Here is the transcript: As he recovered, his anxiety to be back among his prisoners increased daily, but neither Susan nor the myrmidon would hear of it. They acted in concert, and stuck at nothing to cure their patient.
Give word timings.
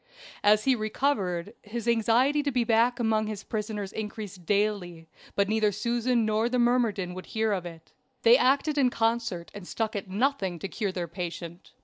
As 0.43 0.63
he 0.63 0.73
recovered, 0.75 1.53
his 1.61 1.87
anxiety 1.87 2.41
to 2.41 2.49
be 2.51 2.63
back 2.63 2.99
among 2.99 3.27
his 3.27 3.43
prisoners 3.43 3.93
increased 3.93 4.47
daily, 4.47 5.07
but 5.35 5.47
neither 5.47 5.71
Susan 5.71 6.25
nor 6.25 6.49
the 6.49 6.57
myrmidon 6.57 7.13
would 7.13 7.27
hear 7.27 7.51
of 7.51 7.67
it. 7.67 7.93
They 8.23 8.35
acted 8.35 8.79
in 8.79 8.89
concert, 8.89 9.51
and 9.53 9.67
stuck 9.67 9.95
at 9.95 10.09
nothing 10.09 10.57
to 10.57 10.67
cure 10.67 10.91
their 10.91 11.07
patient. 11.07 11.73